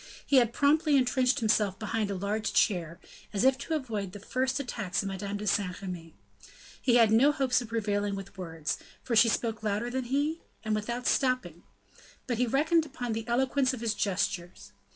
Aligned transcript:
He 0.25 0.37
had 0.37 0.51
promptly 0.51 0.97
intrenched 0.97 1.41
himself 1.41 1.77
behind 1.77 2.09
a 2.09 2.15
large 2.15 2.53
chair, 2.53 2.99
as 3.33 3.43
if 3.43 3.55
to 3.59 3.75
avoid 3.75 4.13
the 4.13 4.19
first 4.19 4.59
attacks 4.59 5.03
of 5.03 5.07
Madame 5.07 5.37
de 5.37 5.45
Saint 5.45 5.79
Remy; 5.79 6.15
he 6.81 6.95
had 6.95 7.11
no 7.11 7.31
hopes 7.31 7.61
of 7.61 7.67
prevailing 7.67 8.15
with 8.15 8.35
words, 8.35 8.79
for 9.03 9.15
she 9.15 9.29
spoke 9.29 9.61
louder 9.61 9.91
than 9.91 10.05
he, 10.05 10.41
and 10.65 10.73
without 10.73 11.05
stopping; 11.05 11.61
but 12.25 12.39
he 12.39 12.47
reckoned 12.47 12.83
upon 12.87 13.13
the 13.13 13.27
eloquence 13.27 13.75
of 13.75 13.81
his 13.81 13.93
gestures. 13.93 14.71